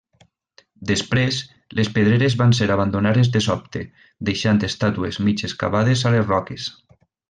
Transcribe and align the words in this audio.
Després, 0.91 1.37
les 1.81 1.91
pedreres 1.99 2.37
van 2.41 2.57
ser 2.61 2.69
abandonades 2.77 3.31
de 3.37 3.45
sobte, 3.51 3.85
deixant 4.33 4.65
estàtues 4.73 5.25
mig 5.29 5.49
excavades 5.53 6.07
a 6.11 6.19
les 6.19 6.31
roques. 6.37 6.73